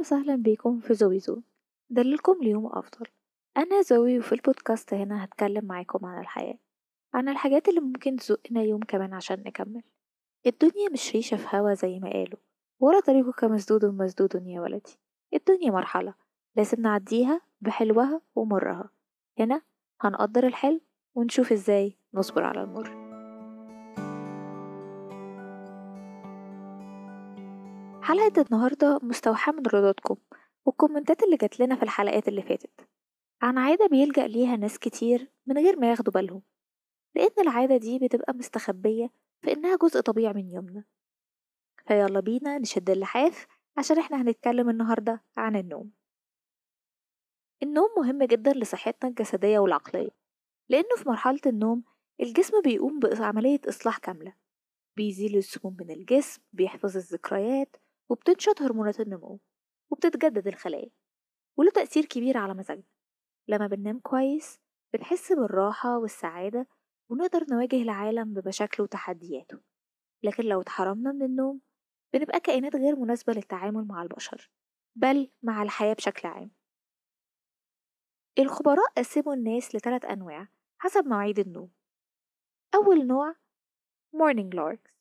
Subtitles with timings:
[0.00, 1.42] وسهلا بيكم في زوي زون
[1.90, 3.06] دللكم ليوم أفضل.
[3.56, 6.58] أنا زوي وفي البودكاست هنا هتكلم معاكم عن الحياة.
[7.14, 9.82] عن الحاجات اللي ممكن تزقنا يوم كمان عشان نكمل.
[10.46, 12.38] الدنيا مش ريشة في هوا زي ما قالوا
[12.80, 14.98] ولا طريقك مسدود مسدود يا ولدي.
[15.34, 16.14] الدنيا مرحلة
[16.56, 18.90] لازم نعديها بحلوها ومرها.
[19.38, 19.62] هنا
[20.00, 20.80] هنقدر الحلو
[21.14, 23.07] ونشوف إزاي نصبر على المر.
[28.08, 30.16] حلقة النهاردة مستوحاة من ردودكم
[30.66, 32.88] والكومنتات اللي جات لنا في الحلقات اللي فاتت.
[33.42, 36.42] عن عادة بيلجأ ليها ناس كتير من غير ما ياخدوا بالهم
[37.14, 39.10] لأن العادة دي بتبقى مستخبية
[39.42, 40.84] في إنها جزء طبيعي من يومنا.
[41.88, 45.90] فيلا بينا نشد اللحاف عشان إحنا هنتكلم النهاردة عن النوم.
[47.62, 50.10] النوم مهم جدا لصحتنا الجسدية والعقلية
[50.68, 51.84] لأنه في مرحلة النوم
[52.20, 54.34] الجسم بيقوم بعملية إصلاح كاملة.
[54.96, 57.76] بيزيل السموم من الجسم بيحفظ الذكريات
[58.10, 59.40] وبتنشط هرمونات النمو
[59.90, 60.90] وبتتجدد الخلايا
[61.58, 62.84] وله تأثير كبير على مزاجنا.
[63.48, 64.60] لما بننام كويس
[64.92, 66.66] بنحس بالراحة والسعادة
[67.10, 69.60] ونقدر نواجه العالم بمشاكله وتحدياته.
[70.22, 71.60] لكن لو اتحرمنا من النوم
[72.12, 74.50] بنبقى كائنات غير مناسبة للتعامل مع البشر
[74.96, 76.50] بل مع الحياة بشكل عام.
[78.38, 80.48] الخبراء قسموا الناس لثلاث أنواع
[80.78, 81.70] حسب مواعيد النوم.
[82.74, 83.34] أول نوع
[84.16, 84.97] morning larks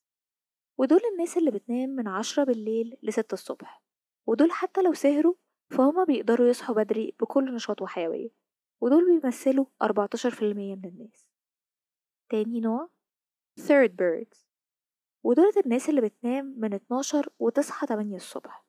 [0.78, 3.83] ودول الناس اللي بتنام من عشرة بالليل لستة الصبح
[4.28, 5.36] ودول حتى لو سهروا
[5.69, 8.30] فهما بيقدروا يصحوا بدري بكل نشاط وحيوية
[8.81, 11.28] ودول بيمثلوا أربعتاشر في المية من الناس.
[12.30, 12.89] تاني نوع
[13.59, 14.38] third birds
[15.23, 18.66] ودول الناس اللي بتنام من اتناشر وتصحى تمانية الصبح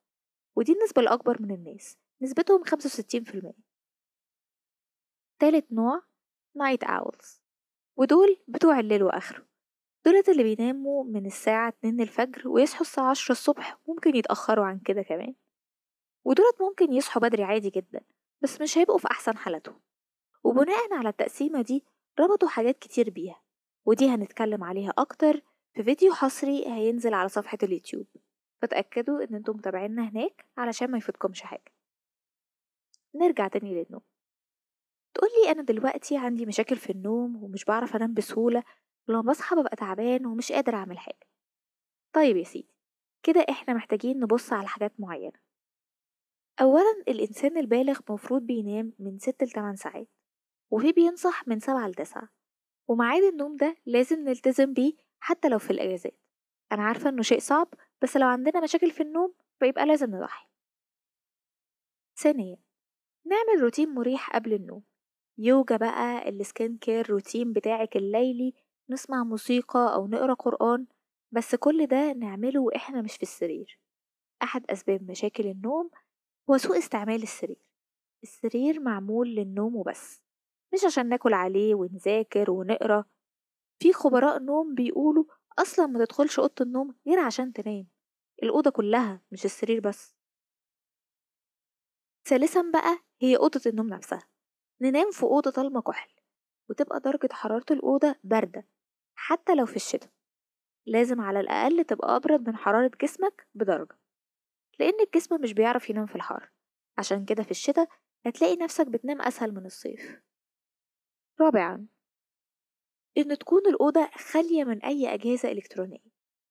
[0.57, 3.69] ودي النسبة الأكبر من الناس نسبتهم خمسة وستين في المية.
[5.39, 6.03] تالت نوع
[6.59, 7.41] night owls
[7.97, 9.48] ودول بتوع الليل وآخره.
[10.09, 15.03] دولت اللي بيناموا من الساعة اتنين الفجر ويصحوا الساعة عشرة الصبح ممكن يتأخروا عن كده
[15.03, 15.35] كمان.
[16.25, 18.01] ودولت ممكن يصحوا بدري عادي جدا
[18.43, 19.81] بس مش هيبقوا في أحسن حالتهم
[20.45, 21.85] وبناء على التقسيمة دي
[22.21, 23.43] ربطوا حاجات كتير بيها
[23.87, 25.43] ودي هنتكلم عليها أكتر
[25.75, 28.07] في فيديو حصري هينزل على صفحة اليوتيوب.
[28.63, 31.73] فتأكدوا إن أنتم متابعينا هناك علشان ما يفوتكمش حاجة.
[33.15, 34.03] نرجع تاني للنوم.
[35.15, 38.65] تقولي أنا دلوقتي عندي مشاكل في النوم ومش بعرف أنام بسهولة
[39.09, 41.27] ولما بصحى ببقى تعبان ومش قادر أعمل حاجة.
[42.13, 42.75] طيب يا سيدي
[43.23, 45.41] كده إحنا محتاجين نبص على حاجات معينة.
[46.61, 50.09] أولا الإنسان البالغ مفروض بينام من ست لتمن ساعات
[50.71, 52.29] وفي بينصح من سبعة لتسعة
[52.89, 56.21] وميعاد النوم ده لازم نلتزم بيه حتى لو في الأجازات.
[56.73, 57.69] أنا عارفة إنه شيء صعب
[58.03, 60.49] بس لو عندنا مشاكل في النوم فيبقى لازم نضحي.
[62.17, 62.57] ثانيا
[63.25, 64.83] نعمل روتين مريح قبل النوم.
[65.39, 68.55] يوجا بقى ال skin care routine بتاعك الليلي
[68.91, 70.87] نسمع موسيقى أو نقرأ قرآن
[71.33, 73.81] بس كل ده نعمله وإحنا مش في السرير.
[74.43, 75.91] أحد أسباب مشاكل النوم
[76.51, 77.61] هو سوء استعمال السرير.
[78.23, 80.21] السرير معمول للنوم وبس
[80.75, 83.05] مش عشان ناكل عليه ونذاكر ونقرأ.
[83.83, 85.25] في خبراء نوم بيقولوا
[85.59, 87.87] أصلا ما تدخلش أوضة النوم غير عشان تنام.
[88.43, 90.15] الأوضة كلها مش السرير بس.
[92.29, 94.29] ثالثا بقى هي أوضة النوم نفسها.
[94.81, 96.11] ننام في أوضة ضلمة كحل
[96.71, 98.67] وتبقى درجة حرارة الأوضة باردة.
[99.21, 100.11] حتى لو في الشتاء.
[100.87, 103.99] لازم على الأقل تبقى أبرد من حرارة جسمك بدرجة
[104.79, 106.51] لأن الجسم مش بيعرف ينام في الحر.
[106.99, 107.89] عشان كده في الشتاء
[108.27, 110.23] هتلاقي نفسك بتنام أسهل من الصيف.
[111.41, 111.87] رابعا
[113.19, 116.05] إن تكون الأوضة خالية من أي أجهزة إلكترونية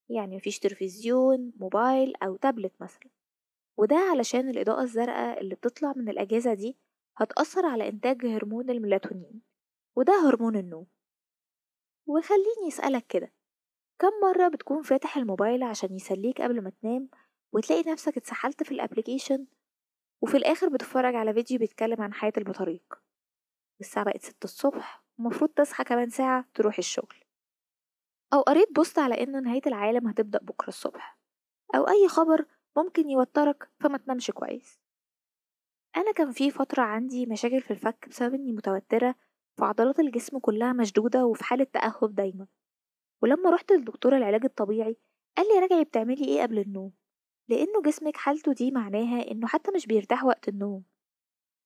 [0.10, 3.10] يعني مفيش تلفزيون موبايل أو تابلت مثلا.
[3.78, 6.78] وده علشان الإضاءة الزرقاء اللي بتطلع من الأجهزة دي
[7.18, 9.42] هتأثر على إنتاج هرمون الميلاتونين
[9.96, 10.88] وده هرمون النوم.
[12.08, 13.34] وخليني أسألك كده
[14.00, 17.10] كم مرة بتكون فاتح الموبايل عشان يسليك قبل ما تنام
[17.54, 19.48] وتلاقي نفسك اتسحلت في ال application
[20.22, 22.94] وفي الآخر بتتفرج على فيديو بيتكلم عن حياة البطريق؟
[23.80, 27.16] والساعة بقت ستة الصبح ومفروض تصحى كمان ساعة تروح الشغل.
[28.34, 31.18] أو قريت بوست على إنه نهاية العالم هتبدأ بكرة الصبح
[31.76, 32.46] أو أي خبر
[32.78, 34.80] ممكن يوترك فما تنامش كويس.
[35.98, 39.16] أنا كان في فترة عندي مشاكل في الفك بسبب إني متوترة
[39.58, 42.48] فعضلات الجسم كلها مشدودة وفي حالة تأهب دايما.
[43.22, 44.98] ولما رحت لدكتور العلاج الطبيعي
[45.38, 46.92] قال لي راجعي بتعملي إيه قبل النوم؟
[47.50, 50.84] لأنه جسمك حالته دي معناها إنه حتى مش بيرتاح وقت النوم.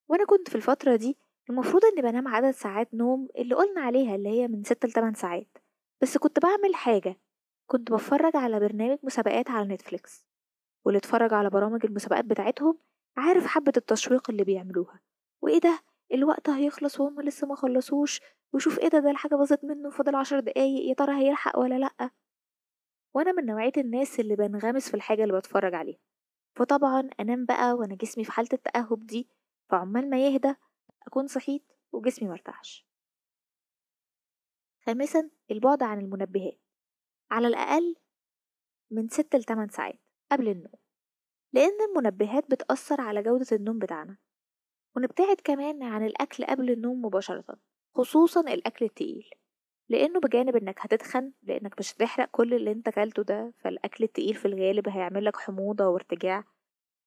[0.10, 1.18] وأنا كنت في الفترة دي
[1.50, 5.58] المفروض إني بنام عدد ساعات نوم اللي قلنا عليها اللي هي من ستة لتمن ساعات.
[6.02, 7.20] بس كنت بعمل حاجة
[7.68, 10.26] كنت بتفرج على برنامج مسابقات على نتفليكس.
[10.86, 12.78] واللي اتفرج على برامج المسابقات بتاعتهم
[13.18, 15.00] عارف حبة التشويق اللي بيعملوها.
[15.42, 15.80] وإيه ده؟
[16.14, 18.22] الوقت هيخلص وهم لسه ما خلصوش
[18.54, 22.10] وشوف إيه ده ده الحاجة باظت منه فاضل عشر دقايق يا ترى هيلحق ولا لأ؟
[23.14, 26.00] وأنا من نوعية الناس اللي بنغمس في الحاجة اللي بتفرج عليها.
[26.56, 29.30] فطبعا أنام بقى وأنا جسمي في حالة التأهب دي
[29.70, 30.54] فعمال ما يهدى
[31.08, 32.86] أكون صحيت وجسمي مرتاحش
[34.86, 36.60] خامسا البعد عن المنبهات.
[37.32, 37.96] على الأقل
[38.92, 40.00] من ست لتمن ساعات
[40.32, 40.74] قبل النوم.
[41.54, 44.18] لأن المنبهات بتأثر على جودة النوم بتاعنا.
[44.96, 47.58] ونبتعد كمان عن الأكل قبل النوم مباشرة
[47.96, 49.30] خصوصا الأكل التقيل
[49.90, 54.46] لأنه بجانب إنك هتتخن لأنك مش هتحرق كل اللي أنت كلته ده فالأكل التقيل في
[54.46, 56.44] الغالب هيعملك حموضة وارتجاع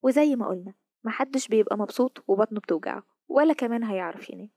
[0.02, 4.50] وزي ما قلنا محدش بيبقى مبسوط وبطنه بتوجعه ولا كمان هيعرف ينام.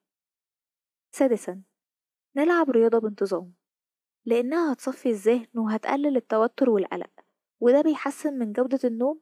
[1.11, 1.61] سادسا
[2.35, 3.53] نلعب رياضة بانتظام
[4.25, 7.09] لأنها هتصفي الذهن وهتقلل التوتر والقلق
[7.59, 9.21] وده بيحسن من جودة النوم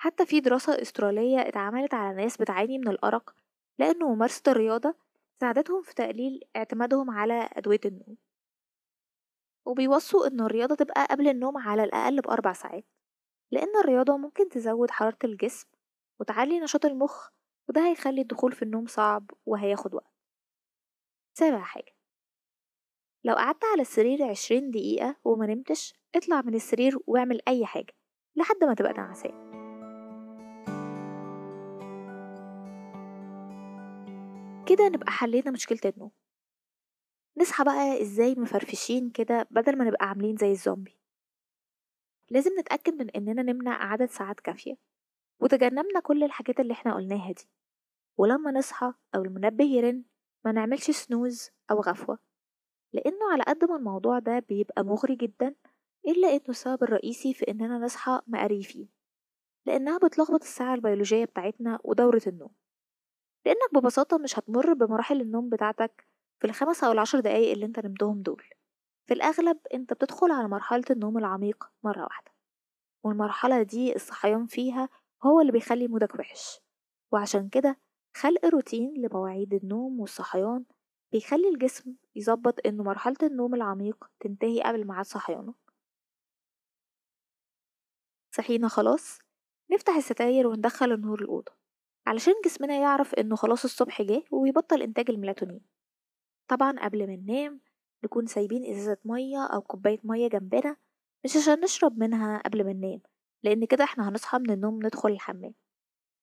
[0.00, 3.34] حتى في دراسة أسترالية اتعملت على ناس بتعاني من الأرق
[3.78, 4.94] لأن ممارسة الرياضة
[5.40, 8.16] ساعدتهم في تقليل اعتمادهم على أدوية النوم.
[9.66, 12.84] وبيوصوا إن الرياضة تبقى قبل النوم على الأقل بأربع ساعات
[13.50, 15.68] لأن الرياضة ممكن تزود حرارة الجسم
[16.20, 17.28] وتعلي نشاط المخ
[17.68, 20.12] وده هيخلي الدخول في النوم صعب وهياخد وقت.
[21.38, 21.92] سابع حاجة
[23.24, 27.92] لو قعدت على السرير عشرين دقيقة وما نمتش اطلع من السرير واعمل أي حاجة
[28.36, 29.47] لحد ما تبقى نعسان.
[34.68, 36.10] كده نبقى حلينا مشكلة النوم
[37.38, 40.98] نصحى بقى إزاي مفرفشين كده بدل ما نبقى عاملين زي الزومبي.
[42.30, 44.76] لازم نتأكد من إننا نمنع عدد ساعات كافية.
[45.40, 47.48] وتجنبنا كل الحاجات اللي إحنا قلناها دي.
[48.16, 50.04] ولما نصحى أو المنبه يرن
[50.44, 52.18] ما نعملش سنوز أو غفوة.
[52.92, 55.54] لأنه على قد ما الموضوع ده بيبقى مغري جدا
[56.06, 58.88] إلا إنه السبب الرئيسي في إننا نصحى مقريفين
[59.66, 62.50] لأنها بتلخبط الساعة البيولوجية بتاعتنا ودورة النوم.
[63.48, 66.06] لأنك ببساطة مش هتمر بمراحل النوم بتاعتك
[66.40, 68.44] في الخمس أو العشر دقايق اللي أنت نمتهم دول.
[69.06, 72.32] في الأغلب أنت بتدخل على مرحلة النوم العميق مرة واحدة
[73.04, 74.88] والمرحلة دي الصحيان فيها
[75.22, 76.60] هو اللي بيخلي مودك وحش.
[77.12, 77.78] وعشان كده
[78.16, 80.64] خلق روتين لمواعيد النوم والصحيان
[81.12, 85.54] بيخلي الجسم يظبط إنه مرحلة النوم العميق تنتهي قبل ميعاد صحيانك
[88.30, 89.18] صحينا خلاص؟
[89.72, 91.57] نفتح الستاير وندخل النور الأوضة.
[92.08, 95.60] علشان جسمنا يعرف إنه خلاص الصبح جه ويبطل إنتاج الميلاتونين.
[96.48, 97.60] طبعا قبل ما ننام
[98.04, 100.76] نكون سايبين إزازة مية أو كوباية مية جنبنا
[101.24, 103.00] مش عشان نشرب منها قبل ما ننام
[103.42, 105.54] لأن كده إحنا هنصحى من النوم ندخل الحمام.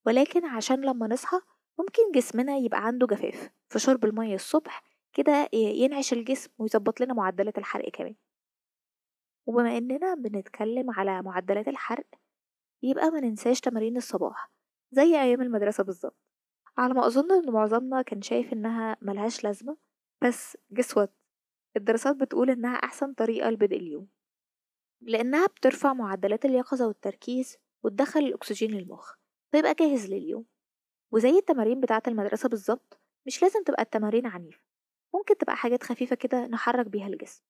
[0.05, 1.37] ولكن عشان لما نصحى
[1.79, 4.83] ممكن جسمنا يبقى عنده جفاف فشرب المية الصبح
[5.13, 8.15] كده ينعش الجسم ويظبط لنا معدلات الحرق كمان.
[9.45, 12.07] وبما إننا بنتكلم على معدلات الحرق
[12.83, 14.54] يبقى ما ننساش تمارين الصباح.
[14.95, 16.15] زي أيام المدرسة بالظبط.
[16.77, 19.77] على ما أظن إن معظمنا كان شايف إنها ملهاش لازمة
[20.23, 21.11] بس جسوت
[21.77, 24.07] الدراسات بتقول إنها أحسن طريقة لبدء اليوم.
[25.01, 29.15] لأنها بترفع معدلات اليقظة والتركيز وتدخل الأكسجين للمخ
[29.51, 30.45] فيبقى جاهز لليوم.
[31.11, 34.61] وزي التمارين بتاعة المدرسة بالظبط مش لازم تبقى التمارين عنيفة
[35.13, 37.43] ممكن تبقى حاجات خفيفة كده نحرك بيها الجسم.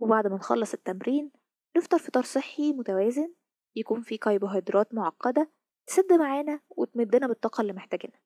[0.00, 1.30] وبعد ما نخلص التمرين
[1.76, 3.34] نفطر فطار صحي متوازن
[3.76, 5.50] يكون فيه كربوهيدرات معقدة
[5.90, 8.20] تسد معانا وتمدنا بالطاقة اللي محتاجينها.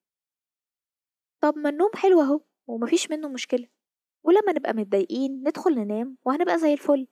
[1.40, 3.69] طب ما النوم حلو أهو ومفيش منه مشكلة.
[4.22, 7.09] ولما نبقى متضايقين ندخل ننام وهنبقى زي الفل.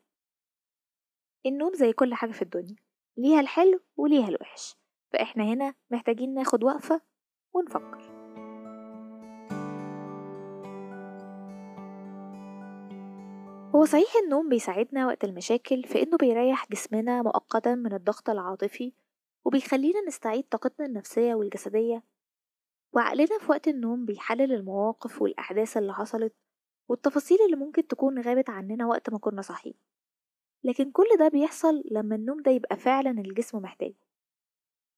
[1.46, 2.76] النوم زي كل حاجة في الدنيا
[3.16, 4.76] ليها الحلو وليها الوحش.
[5.12, 7.00] فإحنا هنا محتاجين ناخد وقفة
[7.54, 8.22] ونفكر.
[13.74, 18.92] هو صحيح النوم بيساعدنا وقت المشاكل في إنه بيريح جسمنا مؤقتا من الضغط العاطفي
[19.44, 22.02] وبيخلينا نستعيد طاقتنا النفسية والجسدية.
[22.92, 26.34] وعقلنا في وقت النوم بيحلل المواقف والأحداث اللي حصلت
[26.88, 29.74] والتفاصيل اللي ممكن تكون غابت عننا وقت ما كنا صاحيين.
[30.64, 33.94] لكن كل ده بيحصل لما النوم ده يبقى فعلا الجسم محتاجه.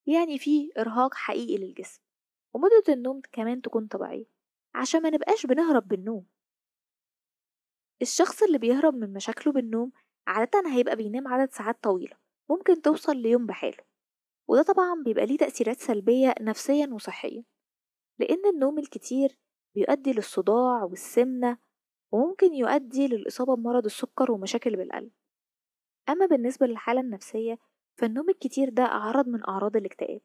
[0.06, 2.02] يعني في إرهاق حقيقي للجسم
[2.54, 4.26] ومدة النوم كمان تكون طبيعية
[4.74, 6.26] عشان ما نبقاش بنهرب بالنوم.
[8.02, 9.92] الشخص اللي بيهرب من مشاكله بالنوم
[10.26, 12.16] عادة هيبقى بينام عدد ساعات طويلة
[12.50, 13.93] ممكن توصل ليوم بحاله.
[14.48, 17.44] وده طبعا بيبقى ليه تأثيرات سلبية نفسيا وصحيا
[18.18, 19.38] لأن النوم الكتير
[19.74, 21.58] بيؤدي للصداع والسمنة
[22.12, 25.10] وممكن يؤدي للإصابة بمرض السكر ومشاكل بالقلب.
[26.08, 27.58] أما بالنسبة للحالة النفسية
[27.98, 30.20] فالنوم الكتير ده أعراض من أعراض الاكتئاب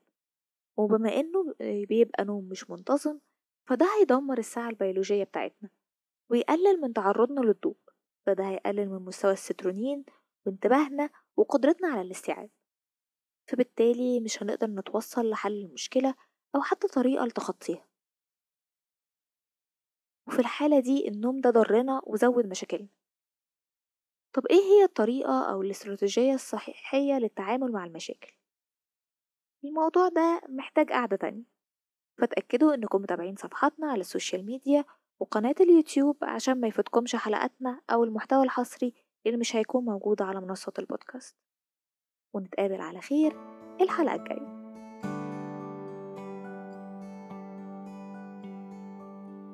[0.78, 1.54] وبما إنه
[1.86, 3.20] بيبقى نوم مش منتظم
[3.68, 5.70] فده هيدمر الساعة البيولوجية بتاعتنا
[6.30, 7.76] ويقلل من تعرضنا للضوء
[8.26, 10.06] فده هيقلل من مستوى السترونين
[10.46, 12.50] وانتباهنا وقدرتنا على الاستيعاب.
[13.50, 16.16] فبالتالي مش هنقدر نتوصل لحل المشكلة
[16.56, 17.86] أو حتى طريقة لتخطيها.
[20.28, 22.88] وفي الحالة دي النوم ده ضرنا وزود مشاكلنا.
[24.34, 28.34] طب إيه هي الطريقة أو الاستراتيجية الصحيحية للتعامل مع المشاكل؟
[29.64, 31.44] الموضوع ده محتاج قعدة تانية.
[32.18, 34.86] فتأكدوا إنكم متابعين صفحاتنا على السوشيال ميديا
[35.20, 38.94] وقناة اليوتيوب عشان ما يفوتكمش حلقاتنا أو المحتوى الحصري
[39.26, 41.36] اللي مش هيكون موجود على منصات البودكاست.
[42.34, 43.36] ونتقابل على خير
[43.82, 44.59] الحلقة الجاية.